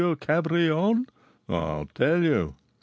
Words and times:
Cabrion? 0.19 1.05
I'll 1.47 1.85
tell 1.93 2.23
you. 2.23 2.55